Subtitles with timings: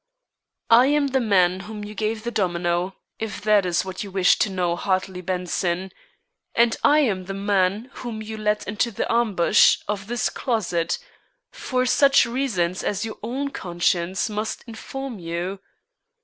[0.71, 4.09] "I am the man to whom you gave the domino, if that is what you
[4.09, 5.91] wish to know, Hartley Benson;
[6.55, 10.97] and I am the man whom you led into the ambush of this closet,
[11.51, 15.59] for such reasons as your own conscience must inform you.